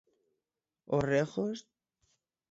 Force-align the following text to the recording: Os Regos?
Os 0.95 1.03
Regos? 1.11 1.59